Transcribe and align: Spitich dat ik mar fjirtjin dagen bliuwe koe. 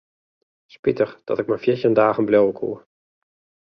Spitich 0.75 1.13
dat 1.27 1.39
ik 1.41 1.47
mar 1.47 1.61
fjirtjin 1.63 1.95
dagen 2.01 2.25
bliuwe 2.27 2.53
koe. 2.59 2.75